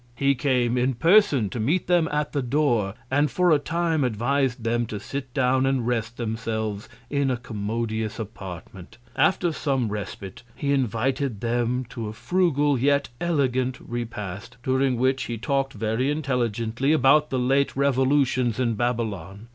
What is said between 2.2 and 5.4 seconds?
the Door, and for a Time, advis'd them to sit